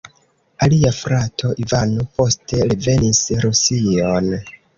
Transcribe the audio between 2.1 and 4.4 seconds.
poste revenis Rusion.